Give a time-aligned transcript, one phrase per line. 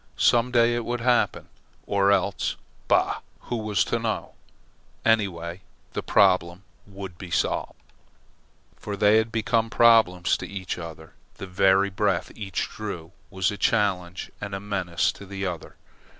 [0.17, 1.47] Some day it would happen,
[1.85, 2.55] or else
[2.87, 3.19] bah!
[3.41, 4.33] who was to know?
[5.05, 5.61] Anyway,
[5.93, 7.75] the problem would be solved.
[8.77, 11.13] For they had become problems to each other.
[11.35, 15.75] The very breath each drew was a challenge and a menace to the other.